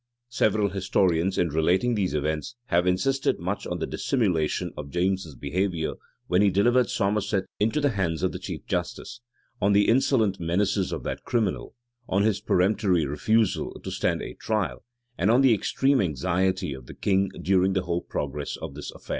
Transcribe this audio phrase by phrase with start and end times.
[0.29, 5.93] []Several historians,[] in relating these events, have insisted much on the dissimulation of James's behavior,
[6.25, 9.21] when he delivered Somerset into the hands of the chief justice;
[9.61, 11.75] on the insolent menaces of that criminal;
[12.09, 14.83] on his peremptory refusal to stand a trial;
[15.19, 19.09] and on the extreme anxiety of the king during the whole progress of this affair.